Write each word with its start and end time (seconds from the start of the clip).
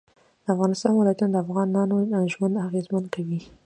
د 0.43 0.45
افغانستان 0.55 0.91
ولايتونه 0.95 1.31
د 1.31 1.37
افغانانو 1.45 1.95
ژوند 2.33 2.55
اغېزمن 2.67 3.03
کوي. 3.15 3.39